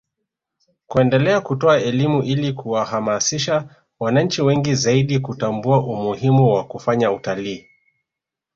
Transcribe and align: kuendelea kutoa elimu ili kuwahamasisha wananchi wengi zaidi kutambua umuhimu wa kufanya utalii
kuendelea 0.87 1.41
kutoa 1.41 1.79
elimu 1.79 2.23
ili 2.23 2.53
kuwahamasisha 2.53 3.75
wananchi 3.99 4.41
wengi 4.41 4.75
zaidi 4.75 5.19
kutambua 5.19 5.79
umuhimu 5.83 6.53
wa 6.53 6.67
kufanya 6.67 7.11
utalii 7.11 7.67